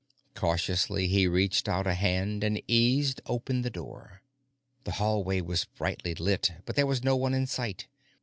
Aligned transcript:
Cautiously, 0.33 1.05
he 1.05 1.27
reached 1.27 1.69
out 1.69 1.85
a 1.85 1.93
hand 1.93 2.43
and 2.43 2.59
eased 2.67 3.21
open 3.27 3.61
the 3.61 3.69
door. 3.69 4.23
The 4.83 4.93
hallway 4.93 5.41
was 5.41 5.65
brightly 5.65 6.15
lit, 6.15 6.53
but 6.65 6.75
there 6.75 6.87
was 6.87 7.03
no 7.03 7.15
one 7.15 7.35
in 7.35 7.45
sight. 7.45 7.87